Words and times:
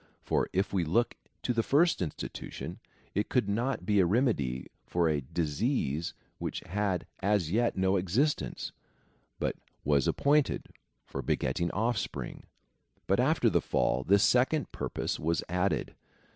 For 0.23 0.49
if 0.51 0.73
we 0.73 0.83
look 0.83 1.13
to 1.43 1.53
the 1.53 1.61
first 1.61 2.01
institution, 2.01 2.79
it 3.13 3.29
could 3.29 3.47
not 3.47 3.85
be 3.85 3.99
a 3.99 4.05
remedy 4.07 4.65
for 4.87 5.07
a 5.07 5.21
disease 5.21 6.15
which 6.39 6.61
had 6.61 7.05
as 7.19 7.51
yet 7.51 7.77
no 7.77 7.97
existence, 7.97 8.71
but 9.37 9.57
was 9.83 10.07
appointed 10.07 10.69
for 11.05 11.21
beget 11.21 11.57
ting 11.57 11.69
offspring; 11.69 12.47
but 13.05 13.19
after 13.19 13.47
the 13.47 13.61
fall, 13.61 14.03
this 14.03 14.23
second 14.23 14.71
purpose 14.71 15.19
was 15.19 15.43
added. 15.47 15.93